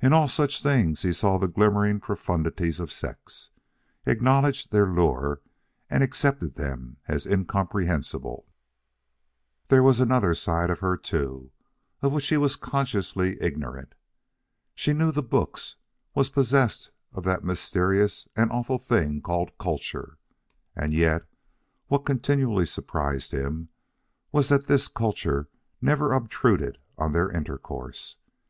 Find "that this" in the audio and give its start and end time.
24.48-24.88